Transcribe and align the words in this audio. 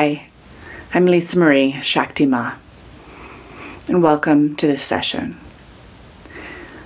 Hi, 0.00 0.22
I'm 0.94 1.04
Lisa 1.04 1.38
Marie 1.38 1.78
Shakti 1.82 2.24
Ma, 2.24 2.54
and 3.86 4.02
welcome 4.02 4.56
to 4.56 4.66
this 4.66 4.82
session. 4.82 5.38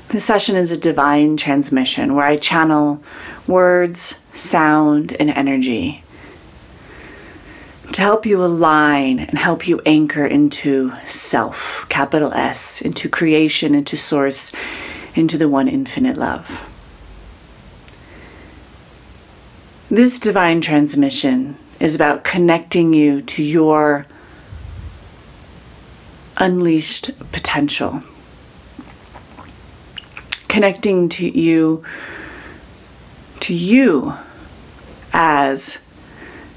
This 0.08 0.24
session 0.24 0.56
is 0.56 0.72
a 0.72 0.76
divine 0.76 1.36
transmission 1.36 2.16
where 2.16 2.26
I 2.26 2.36
channel 2.36 3.00
words, 3.46 4.18
sound, 4.32 5.12
and 5.20 5.30
energy 5.30 6.02
to 7.92 8.00
help 8.00 8.26
you 8.26 8.42
align 8.42 9.20
and 9.20 9.38
help 9.38 9.68
you 9.68 9.80
anchor 9.86 10.26
into 10.26 10.92
self, 11.06 11.86
capital 11.88 12.32
S, 12.34 12.82
into 12.82 13.08
creation, 13.08 13.76
into 13.76 13.96
source, 13.96 14.50
into 15.14 15.38
the 15.38 15.48
one 15.48 15.68
infinite 15.68 16.16
love. 16.16 16.50
This 19.88 20.18
divine 20.18 20.60
transmission 20.60 21.56
is 21.84 21.94
about 21.94 22.24
connecting 22.24 22.94
you 22.94 23.20
to 23.20 23.42
your 23.44 24.06
unleashed 26.38 27.10
potential, 27.30 28.02
connecting 30.48 31.10
to 31.10 31.28
you 31.38 31.84
to 33.40 33.52
you 33.52 34.14
as 35.12 35.78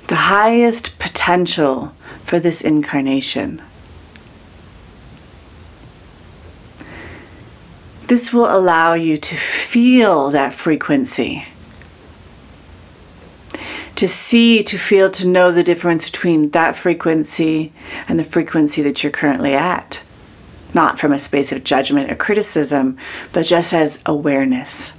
the 0.07 0.15
highest 0.15 0.97
potential 0.97 1.91
for 2.23 2.39
this 2.39 2.61
incarnation. 2.61 3.61
This 8.07 8.31
will 8.31 8.49
allow 8.49 8.93
you 8.93 9.17
to 9.17 9.35
feel 9.35 10.31
that 10.31 10.53
frequency 10.53 11.45
to 13.97 14.07
see, 14.07 14.61
to 14.61 14.77
feel, 14.77 15.09
to 15.09 15.27
know 15.27 15.51
the 15.51 15.63
difference 15.63 16.05
between 16.05 16.51
that 16.51 16.77
frequency 16.77 17.73
and 18.07 18.19
the 18.19 18.23
frequency 18.23 18.83
that 18.83 19.01
you're 19.03 19.11
currently 19.11 19.55
at. 19.55 20.01
Not 20.75 20.99
from 20.99 21.11
a 21.11 21.19
space 21.19 21.51
of 21.51 21.63
judgment 21.63 22.11
or 22.11 22.15
criticism, 22.15 22.97
but 23.33 23.47
just 23.47 23.73
as 23.73 24.01
awareness. 24.05 24.93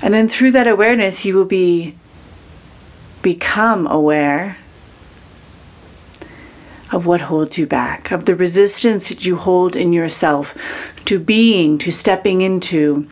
And 0.00 0.14
then 0.14 0.28
through 0.28 0.52
that 0.52 0.66
awareness, 0.66 1.24
you 1.24 1.34
will 1.34 1.44
be 1.44 1.94
become 3.20 3.86
aware 3.88 4.56
of 6.92 7.04
what 7.04 7.20
holds 7.20 7.58
you 7.58 7.66
back, 7.66 8.10
of 8.10 8.24
the 8.24 8.34
resistance 8.34 9.10
that 9.10 9.26
you 9.26 9.36
hold 9.36 9.76
in 9.76 9.92
yourself 9.92 10.56
to 11.04 11.18
being, 11.18 11.76
to 11.76 11.92
stepping 11.92 12.40
into, 12.40 13.06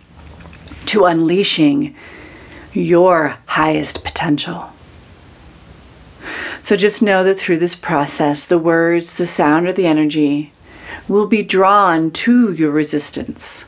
to 0.87 1.05
unleashing 1.05 1.95
your 2.81 3.37
highest 3.47 4.05
potential. 4.05 4.71
So 6.63 6.77
just 6.77 7.03
know 7.03 7.25
that 7.25 7.39
through 7.39 7.59
this 7.59 7.75
process, 7.75 8.47
the 8.47 8.59
words, 8.59 9.17
the 9.19 9.27
sound, 9.27 9.67
or 9.67 9.73
the 9.73 9.87
energy 9.87 10.53
will 11.09 11.27
be 11.27 11.43
drawn 11.43 12.11
to 12.11 12.53
your 12.53 12.71
resistance. 12.71 13.67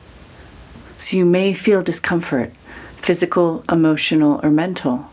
So 0.97 1.17
you 1.17 1.25
may 1.25 1.55
feel 1.55 1.83
discomfort, 1.83 2.53
physical, 2.97 3.65
emotional, 3.71 4.41
or 4.43 4.51
mental. 4.51 5.09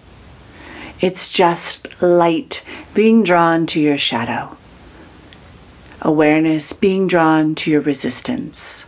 It's 0.99 1.31
just 1.31 2.01
light 2.01 2.63
being 2.93 3.23
drawn 3.23 3.67
to 3.67 3.79
your 3.79 3.97
shadow, 3.97 4.57
awareness 6.01 6.73
being 6.73 7.05
drawn 7.05 7.53
to 7.55 7.69
your 7.69 7.81
resistance, 7.81 8.87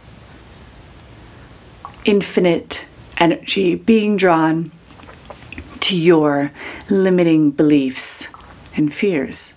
infinite 2.06 2.86
energy 3.20 3.76
being 3.76 4.18
drawn 4.18 4.72
to 5.82 5.96
your 5.96 6.52
limiting 6.90 7.52
beliefs 7.52 8.28
and 8.76 8.94
fears. 8.94 9.54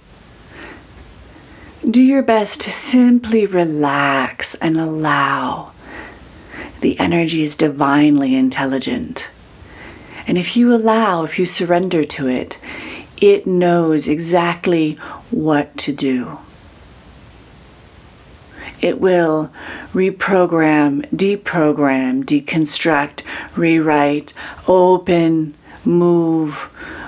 Do 1.89 2.03
your 2.03 2.23
best 2.23 2.61
to 2.63 2.71
simply 2.71 3.47
relax 3.47 4.55
and 4.57 4.79
allow. 4.79 5.73
The 6.81 6.99
energy 7.01 7.43
is 7.43 7.57
divinely 7.57 8.35
intelligent. 8.35 9.31
And 10.27 10.37
if 10.39 10.57
you 10.57 10.75
allow, 10.75 11.25
if 11.25 11.39
you 11.39 11.47
surrender 11.47 12.05
to 12.05 12.29
it, 12.29 12.59
it 13.21 13.47
knows 13.47 14.09
exactly 14.09 14.93
what 15.31 15.77
to 15.79 15.93
do. 15.93 16.39
It 18.81 19.01
will 19.01 19.51
reprogram, 19.93 21.07
deprogram, 21.11 22.25
deconstruct, 22.25 23.23
rewrite, 23.55 24.33
open, 24.67 25.55
move, 25.85 26.55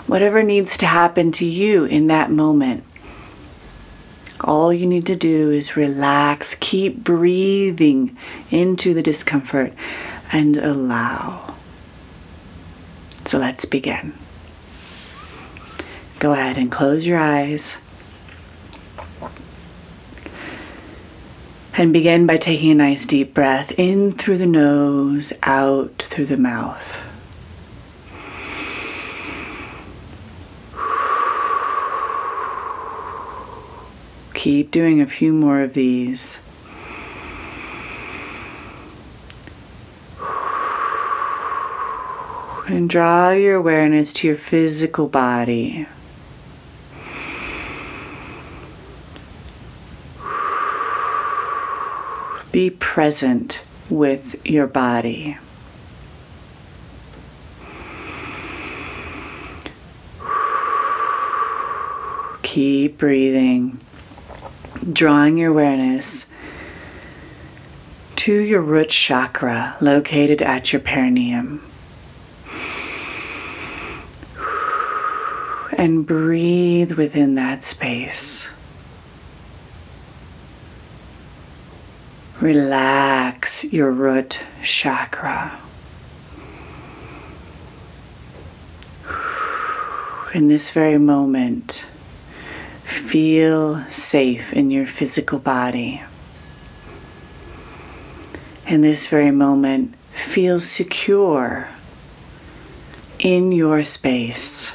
whatever 0.07 0.43
needs 0.43 0.77
to 0.79 0.87
happen 0.87 1.33
to 1.33 1.45
you 1.45 1.85
in 1.85 2.07
that 2.09 2.31
moment. 2.31 2.85
All 4.41 4.73
you 4.73 4.87
need 4.87 5.07
to 5.07 5.17
do 5.17 5.51
is 5.51 5.77
relax, 5.77 6.57
keep 6.59 7.05
breathing 7.05 8.17
into 8.51 8.93
the 8.93 9.03
discomfort, 9.03 9.73
and 10.33 10.57
allow. 10.57 11.55
So 13.25 13.39
let's 13.39 13.65
begin. 13.65 14.15
Go 16.19 16.33
ahead 16.33 16.57
and 16.57 16.73
close 16.73 17.07
your 17.07 17.19
eyes. 17.19 17.79
And 21.75 21.93
begin 21.93 22.27
by 22.27 22.37
taking 22.37 22.71
a 22.73 22.75
nice 22.75 23.07
deep 23.07 23.33
breath 23.33 23.73
in 23.79 24.13
through 24.13 24.39
the 24.39 24.47
nose, 24.47 25.33
out 25.43 25.99
through 25.99 26.27
the 26.27 26.37
mouth. 26.37 27.01
Keep 34.43 34.73
doing 34.73 35.01
a 35.01 35.07
few 35.07 35.33
more 35.33 35.61
of 35.61 35.73
these. 35.73 36.41
And 42.67 42.91
draw 42.91 43.31
your 43.31 43.55
awareness 43.55 44.13
to 44.15 44.27
your 44.27 44.37
physical 44.37 45.07
body. 45.07 45.87
Be 52.51 52.71
present 52.71 53.63
with 53.91 54.45
your 54.45 54.67
body. 54.67 55.39
Keep 62.43 62.99
breathing 62.99 63.79
drawing 64.91 65.37
your 65.37 65.51
awareness 65.51 66.27
to 68.17 68.33
your 68.33 68.61
root 68.61 68.89
chakra 68.89 69.77
located 69.81 70.43
at 70.43 70.73
your 70.73 70.81
perineum. 70.81 71.63
And 75.73 76.07
breathe 76.07 76.93
within 76.93 77.35
that 77.37 77.63
space. 77.63 78.49
Relax 82.41 83.65
your 83.65 83.91
root 83.91 84.41
chakra. 84.63 85.59
In 90.35 90.49
this 90.49 90.71
very 90.71 90.99
moment, 90.99 91.85
Feel 92.83 93.85
safe 93.89 94.53
in 94.53 94.71
your 94.71 94.87
physical 94.87 95.39
body. 95.39 96.03
In 98.67 98.81
this 98.81 99.07
very 99.07 99.31
moment, 99.31 99.95
feel 100.13 100.61
secure 100.61 101.69
in 103.19 103.53
your 103.53 103.85
space. 103.85 104.73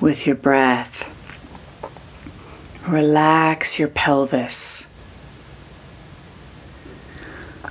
With 0.00 0.26
your 0.26 0.36
breath, 0.36 1.08
relax 2.88 3.78
your 3.78 3.88
pelvis. 3.88 4.86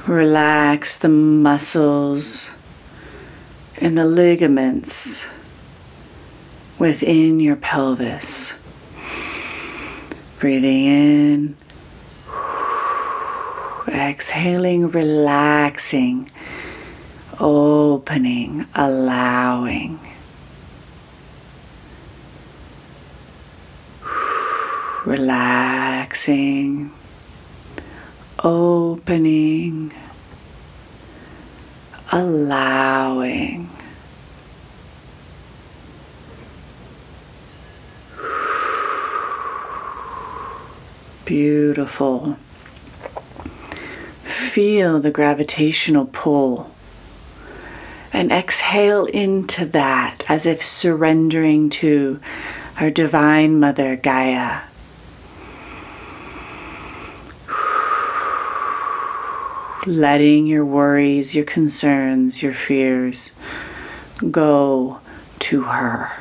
Relax 0.10 0.96
the 0.96 1.08
muscles 1.08 2.50
and 3.80 3.96
the 3.96 4.06
ligaments 4.06 5.28
within 6.80 7.40
your 7.40 7.56
pelvis. 7.58 8.56
Breathing 10.40 10.86
in, 10.86 11.58
exhaling, 13.88 14.90
relaxing, 14.90 16.28
opening, 17.40 18.66
allowing. 18.74 20.00
Relaxing, 25.06 26.92
opening 28.44 29.94
allowing. 32.12 33.70
Beautiful. 41.26 42.38
Feel 44.24 45.00
the 45.00 45.12
gravitational 45.12 46.08
pull 46.08 46.72
and 48.12 48.32
exhale 48.32 49.06
into 49.06 49.66
that 49.68 50.24
as 50.28 50.48
if 50.48 50.64
surrendering 50.64 51.70
to 51.70 52.20
our 52.80 52.90
Divine 52.90 53.60
Mother 53.60 53.96
Gaia. 53.96 54.62
Letting 59.86 60.46
your 60.46 60.66
worries, 60.66 61.34
your 61.34 61.46
concerns, 61.46 62.44
your 62.44 62.54
fears 62.54 63.32
go 64.30 65.00
to 65.40 65.62
her. 65.62 66.12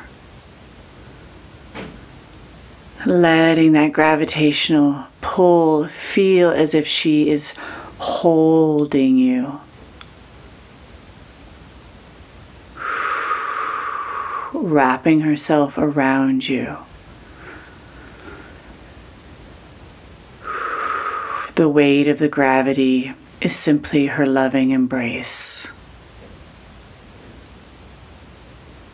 Letting 3.05 3.73
that 3.73 3.91
gravitational 3.91 5.03
pull 5.19 5.89
feel 5.89 6.51
as 6.51 6.73
if 6.73 6.87
she 6.87 7.29
is 7.29 7.53
holding 7.97 9.17
you. 9.17 9.59
Wrapping 14.53 15.19
herself 15.21 15.77
around 15.77 16.47
you. 16.47 16.77
The 21.55 21.67
weight 21.67 22.07
of 22.07 22.19
the 22.19 22.29
gravity 22.29 23.13
is 23.41 23.55
simply 23.55 24.07
her 24.07 24.25
loving 24.25 24.71
embrace. 24.71 25.67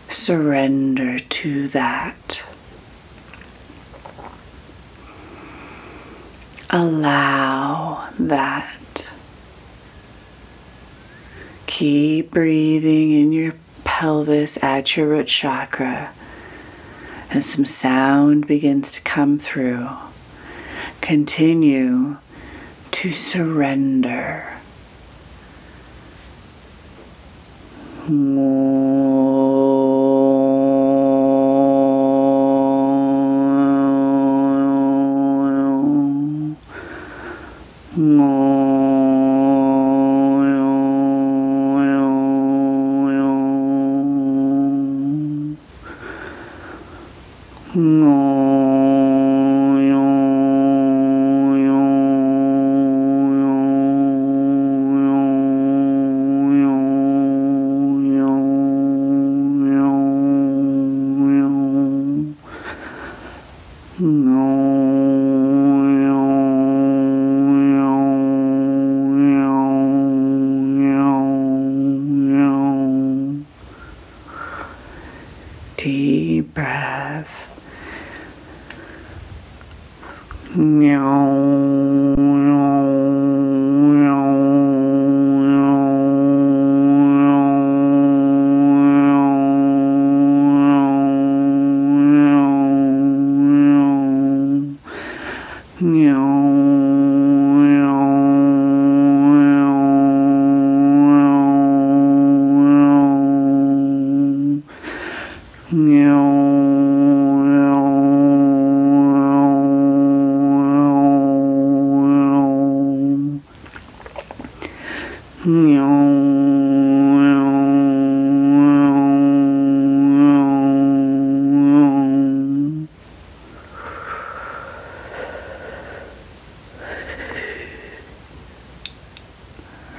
Surrender 0.09 1.19
to 1.19 1.67
that. 1.69 2.43
Allow 6.69 8.09
that. 8.19 9.09
Keep 11.67 12.31
breathing 12.31 13.11
in 13.11 13.31
your 13.31 13.53
pelvis 13.83 14.61
at 14.63 14.95
your 14.95 15.07
root 15.07 15.27
chakra 15.27 16.11
as 17.31 17.45
some 17.45 17.65
sound 17.65 18.47
begins 18.47 18.91
to 18.91 19.01
come 19.01 19.39
through. 19.39 19.87
Continue 21.01 22.17
to 22.95 23.11
surrender. 23.11 24.47
Deep 28.07 28.84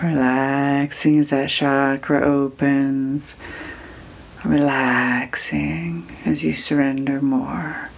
Relaxing 0.07 1.19
as 1.19 1.31
that 1.31 1.49
chakra 1.49 2.25
opens, 2.25 3.35
relaxing 4.45 6.09
as 6.25 6.45
you 6.45 6.55
surrender 6.55 7.21
more. 7.21 7.91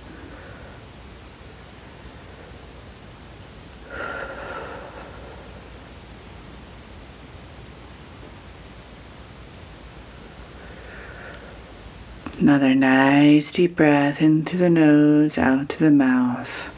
Another 12.38 12.74
nice 12.74 13.52
deep 13.52 13.76
breath 13.76 14.22
in 14.22 14.46
through 14.46 14.60
the 14.60 14.70
nose, 14.70 15.36
out 15.36 15.68
to 15.68 15.78
the 15.78 15.90
mouth. 15.90 16.70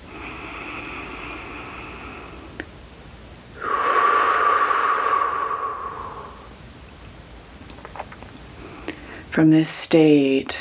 From 9.30 9.50
this 9.50 9.68
state 9.68 10.58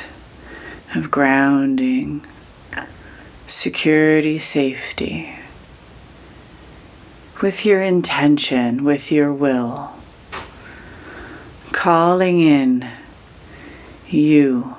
of 0.93 1.09
grounding, 1.09 2.23
security, 3.47 4.37
safety, 4.37 5.35
with 7.41 7.65
your 7.65 7.81
intention, 7.81 8.83
with 8.83 9.11
your 9.11 9.33
will, 9.33 9.89
calling 11.71 12.41
in 12.41 12.87
you 14.07 14.75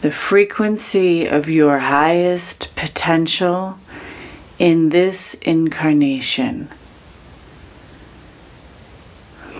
the 0.00 0.10
frequency 0.10 1.26
of 1.26 1.48
your 1.48 1.78
highest 1.78 2.74
potential 2.74 3.78
in 4.58 4.88
this 4.88 5.34
incarnation. 5.34 6.68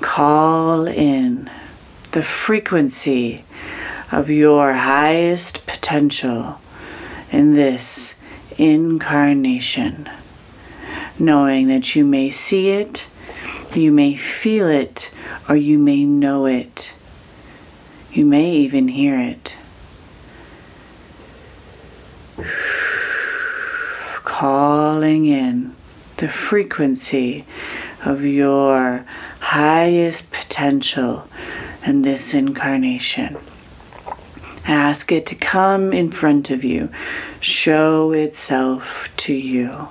Call 0.00 0.88
in 0.88 1.48
the 2.12 2.22
frequency 2.22 3.44
of 4.10 4.30
your 4.30 4.72
highest 4.72 5.66
potential 5.66 6.60
in 7.30 7.54
this 7.54 8.14
incarnation, 8.56 10.08
knowing 11.18 11.68
that 11.68 11.94
you 11.94 12.04
may 12.04 12.30
see 12.30 12.70
it, 12.70 13.06
you 13.74 13.92
may 13.92 14.14
feel 14.14 14.68
it, 14.68 15.10
or 15.48 15.56
you 15.56 15.78
may 15.78 16.04
know 16.04 16.46
it. 16.46 16.94
You 18.12 18.24
may 18.24 18.50
even 18.50 18.88
hear 18.88 19.18
it. 19.18 19.56
calling 24.38 25.26
in 25.26 25.74
the 26.18 26.28
frequency 26.28 27.44
of 28.04 28.24
your 28.24 29.04
highest 29.40 30.30
potential 30.30 31.28
in 31.88 32.02
this 32.02 32.34
incarnation. 32.34 33.36
Ask 34.66 35.10
it 35.10 35.24
to 35.26 35.34
come 35.34 35.94
in 35.94 36.12
front 36.12 36.50
of 36.50 36.62
you, 36.62 36.90
show 37.40 38.12
itself 38.12 39.08
to 39.16 39.32
you. 39.32 39.88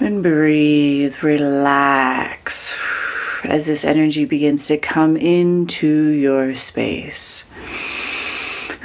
And 0.00 0.22
breathe, 0.22 1.22
relax 1.22 2.74
as 3.44 3.66
this 3.66 3.84
energy 3.84 4.24
begins 4.24 4.66
to 4.68 4.78
come 4.78 5.18
into 5.18 5.86
your 5.86 6.54
space. 6.54 7.44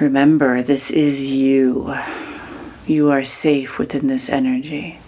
Remember, 0.02 0.62
this 0.62 0.92
is 0.92 1.26
you. 1.26 1.96
You 2.86 3.10
are 3.12 3.24
safe 3.24 3.80
within 3.80 4.08
this 4.08 4.30
energy. 4.30 5.00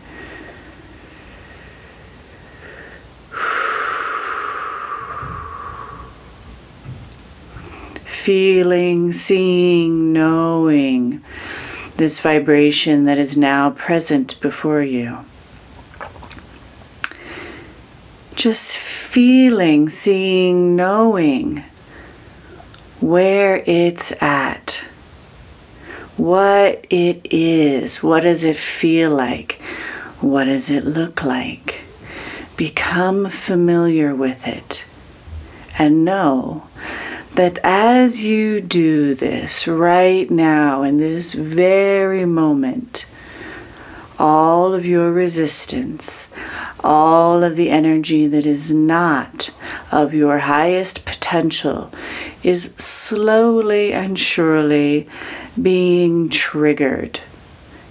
Feeling, 8.24 9.14
seeing, 9.14 10.12
knowing 10.14 11.24
this 11.96 12.20
vibration 12.20 13.06
that 13.06 13.18
is 13.18 13.38
now 13.38 13.72
present 13.72 14.40
before 14.42 14.84
you. 14.84 15.18
Just 18.36 18.78
feeling, 18.78 19.90
seeing, 19.90 20.76
knowing 20.76 21.64
where 23.00 23.64
it's 23.66 24.12
at, 24.22 24.84
what 26.18 26.86
it 26.90 27.26
is, 27.32 28.04
what 28.04 28.24
does 28.24 28.44
it 28.44 28.58
feel 28.58 29.12
like, 29.12 29.62
what 30.20 30.44
does 30.44 30.70
it 30.70 30.84
look 30.84 31.24
like. 31.24 31.82
Become 32.58 33.30
familiar 33.30 34.14
with 34.14 34.46
it 34.46 34.84
and 35.78 36.04
know 36.04 36.68
that 37.40 37.58
as 37.64 38.22
you 38.22 38.60
do 38.60 39.16
this 39.16 39.66
right 39.66 40.30
now, 40.30 40.84
in 40.84 40.98
this 40.98 41.32
very 41.32 42.26
moment, 42.26 43.06
all 44.20 44.74
of 44.74 44.86
your 44.86 45.10
resistance, 45.10 46.28
all 46.82 47.42
of 47.42 47.56
the 47.56 47.70
energy 47.70 48.28
that 48.28 48.46
is 48.46 48.74
not 48.74 49.50
of 49.90 50.14
your 50.14 50.38
highest 50.38 51.06
potential 51.06 51.90
is 52.44 52.74
slowly 52.76 53.94
and 53.94 54.20
surely 54.20 55.08
being 55.62 56.28
triggered, 56.28 57.22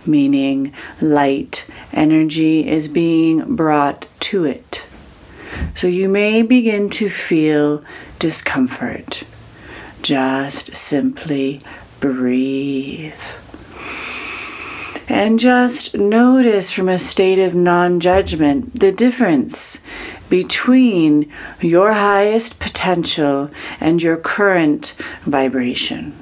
meaning 0.05 0.75
light 1.01 1.65
energy 1.95 2.69
is 2.69 2.87
being 2.87 3.57
brought 3.57 4.09
to 4.21 4.45
it. 4.45 4.85
So 5.75 5.87
you 5.87 6.11
may 6.11 6.43
begin 6.43 6.91
to 6.91 7.09
feel 7.09 7.83
discomfort. 8.19 9.25
Just 10.03 10.75
simply 10.75 11.61
breathe. 12.01 13.21
And 15.09 15.39
just 15.39 15.95
notice 15.95 16.71
from 16.71 16.89
a 16.89 16.99
state 16.99 17.39
of 17.39 17.55
non 17.55 17.99
judgment 17.99 18.79
the 18.79 18.93
difference 18.93 19.81
between 20.29 21.33
your 21.61 21.93
highest 21.95 22.59
potential 22.59 23.51
and 23.81 24.03
your 24.03 24.19
current 24.19 24.95
vibration. 25.23 26.15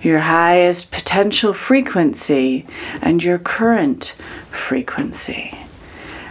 Your 0.00 0.20
highest 0.20 0.92
potential 0.92 1.52
frequency 1.52 2.66
and 3.00 3.22
your 3.22 3.38
current 3.38 4.14
frequency. 4.50 5.58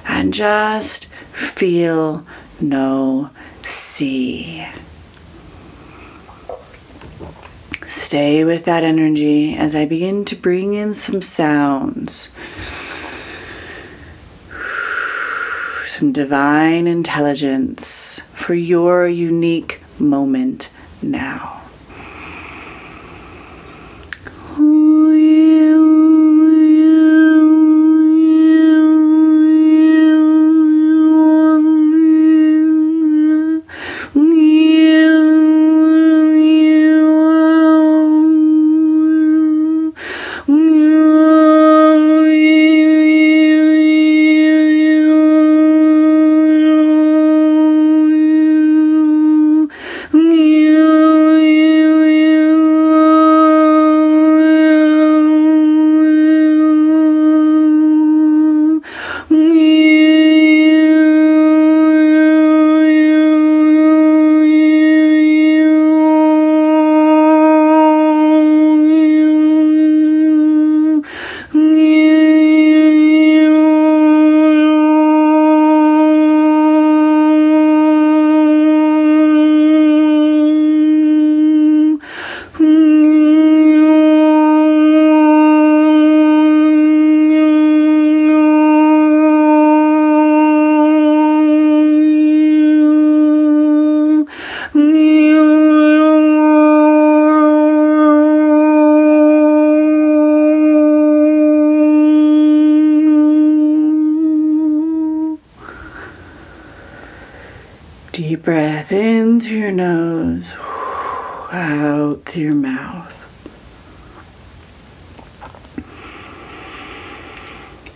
And 0.05 0.33
just 0.33 1.07
feel, 1.33 2.25
know, 2.59 3.29
see. 3.63 4.65
Stay 7.87 8.43
with 8.43 8.65
that 8.65 8.83
energy 8.83 9.55
as 9.55 9.75
I 9.75 9.85
begin 9.85 10.25
to 10.25 10.35
bring 10.35 10.73
in 10.73 10.93
some 10.93 11.21
sounds. 11.21 12.29
Some 15.87 16.11
divine 16.11 16.87
intelligence 16.87 18.21
for 18.33 18.53
your 18.53 19.07
unique 19.07 19.81
moment 19.99 20.69
now. 21.01 21.60
Deep 108.21 108.43
breath 108.43 108.91
in 108.91 109.41
through 109.41 109.57
your 109.57 109.71
nose, 109.71 110.51
out 110.53 112.21
through 112.23 112.43
your 112.43 112.53
mouth. 112.53 113.11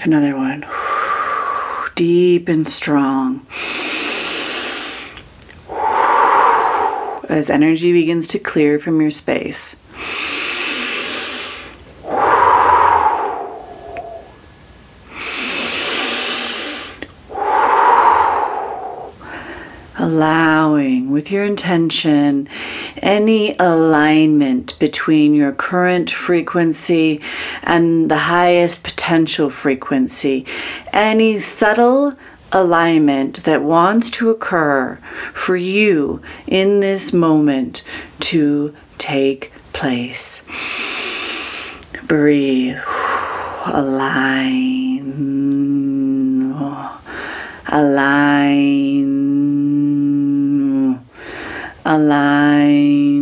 Another 0.02 0.36
one. 0.36 0.66
Deep 1.94 2.50
and 2.50 2.68
strong. 2.68 3.46
As 7.30 7.52
energy 7.52 7.92
begins 7.92 8.28
to 8.30 8.40
clear 8.40 8.80
from 8.80 9.00
your 9.00 9.12
space. 9.12 9.76
Allowing 20.06 21.10
with 21.10 21.32
your 21.32 21.44
intention 21.44 22.48
any 23.02 23.56
alignment 23.58 24.78
between 24.78 25.34
your 25.34 25.52
current 25.52 26.12
frequency 26.12 27.20
and 27.64 28.12
the 28.12 28.18
highest 28.18 28.84
potential 28.84 29.50
frequency, 29.50 30.46
any 30.94 31.40
subtle 31.40 32.14
alignment 32.52 33.44
that 33.46 33.64
wants 33.64 34.12
to 34.12 34.30
occur 34.30 34.96
for 35.34 35.56
you 35.56 36.22
in 36.46 36.82
this 36.82 37.12
moment 37.12 37.82
to 38.20 38.72
take 39.00 39.52
place. 39.74 40.44
Breathe, 42.04 42.78
align, 43.66 45.02
align 47.70 49.15
align, 51.86 53.22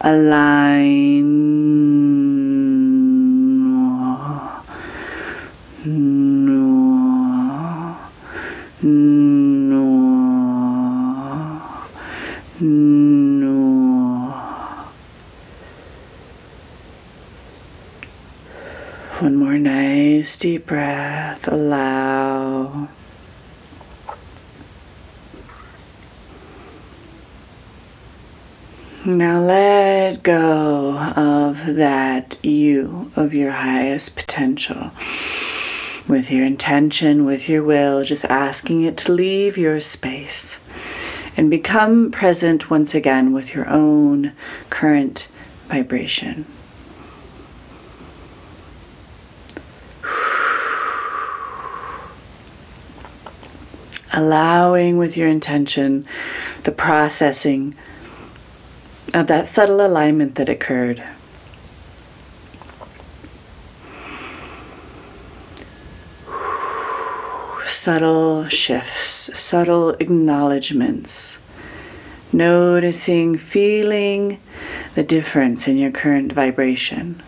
align. 0.00 1.26
No, 5.84 6.26
no, 8.82 9.84
no. 12.60 13.56
One 19.20 19.36
more 19.36 19.58
nice 19.58 20.36
deep 20.36 20.66
breath. 20.66 21.46
Allow. 21.46 22.88
Now 29.04 29.40
let 29.40 30.24
go 30.24 30.98
of 30.98 31.65
that 31.76 32.42
you, 32.42 33.12
of 33.16 33.34
your 33.34 33.52
highest 33.52 34.16
potential. 34.16 34.90
With 36.08 36.30
your 36.30 36.44
intention, 36.44 37.26
with 37.26 37.48
your 37.48 37.62
will, 37.62 38.02
just 38.02 38.24
asking 38.24 38.84
it 38.84 38.96
to 38.98 39.12
leave 39.12 39.58
your 39.58 39.80
space 39.80 40.58
and 41.36 41.50
become 41.50 42.10
present 42.10 42.70
once 42.70 42.94
again 42.94 43.34
with 43.34 43.54
your 43.54 43.68
own 43.68 44.32
current 44.70 45.28
vibration. 45.68 46.46
Allowing 54.14 54.96
with 54.96 55.14
your 55.14 55.28
intention 55.28 56.06
the 56.62 56.72
processing 56.72 57.74
of 59.12 59.26
that 59.26 59.46
subtle 59.46 59.84
alignment 59.84 60.36
that 60.36 60.48
occurred. 60.48 61.02
Subtle 67.86 68.48
shifts, 68.48 69.30
subtle 69.38 69.90
acknowledgments, 70.00 71.38
noticing, 72.32 73.38
feeling 73.38 74.40
the 74.96 75.04
difference 75.04 75.68
in 75.68 75.76
your 75.76 75.92
current 75.92 76.32
vibration 76.32 77.22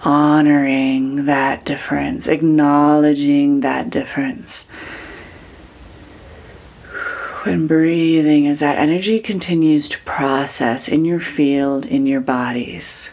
honoring 0.00 1.26
that 1.26 1.66
difference, 1.66 2.26
acknowledging 2.26 3.60
that 3.60 3.90
difference. 3.90 4.66
When 7.42 7.66
breathing, 7.66 8.46
as 8.46 8.60
that 8.60 8.78
energy 8.78 9.20
continues 9.20 9.90
to 9.90 9.98
process 10.04 10.88
in 10.88 11.04
your 11.04 11.20
field, 11.20 11.84
in 11.84 12.06
your 12.06 12.22
bodies. 12.22 13.10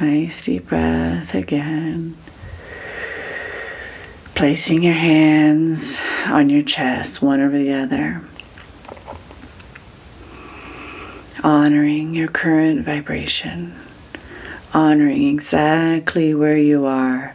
Nice 0.00 0.44
deep 0.44 0.68
breath 0.68 1.34
again. 1.34 2.16
Placing 4.36 4.84
your 4.84 4.94
hands 4.94 6.00
on 6.28 6.50
your 6.50 6.62
chest, 6.62 7.20
one 7.20 7.40
over 7.40 7.58
the 7.58 7.72
other. 7.72 8.22
Honoring 11.42 12.14
your 12.14 12.28
current 12.28 12.84
vibration. 12.84 13.74
Honoring 14.72 15.28
exactly 15.28 16.34
where 16.34 16.56
you 16.56 16.86
are 16.86 17.34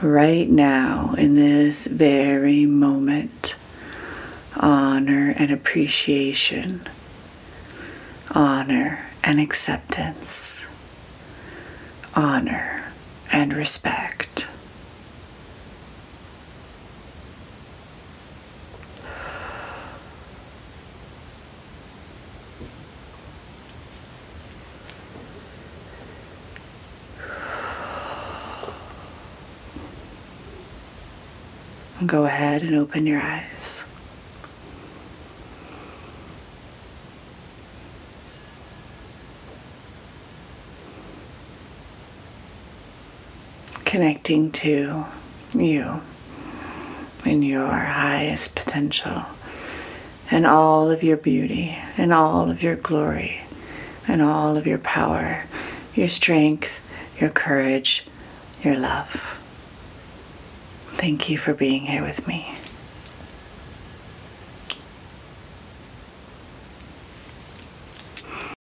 right 0.00 0.48
now 0.48 1.14
in 1.18 1.34
this 1.34 1.86
very 1.86 2.66
moment. 2.66 3.56
Honor 4.56 5.34
and 5.36 5.50
appreciation. 5.50 6.88
Honor 8.30 9.06
and 9.22 9.40
acceptance 9.40 10.64
honor, 12.14 12.84
and 13.32 13.52
respect. 13.52 14.46
Go 32.06 32.24
ahead 32.24 32.62
and 32.62 32.74
open 32.74 33.06
your 33.06 33.20
eyes. 33.20 33.84
connecting 43.94 44.50
to 44.50 45.04
you 45.54 46.00
in 47.24 47.42
your 47.42 47.70
highest 47.70 48.52
potential 48.56 49.22
and 50.32 50.44
all 50.44 50.90
of 50.90 51.04
your 51.04 51.16
beauty 51.16 51.78
and 51.96 52.12
all 52.12 52.50
of 52.50 52.60
your 52.60 52.74
glory 52.74 53.40
and 54.08 54.20
all 54.20 54.56
of 54.56 54.66
your 54.66 54.78
power, 54.78 55.44
your 55.94 56.08
strength, 56.08 56.80
your 57.20 57.30
courage, 57.30 58.04
your 58.64 58.74
love. 58.74 59.38
Thank 61.04 61.28
you 61.28 61.36
for 61.36 61.52
being 61.52 61.84
here 61.84 62.02
with 62.02 62.26
me. 62.26 62.46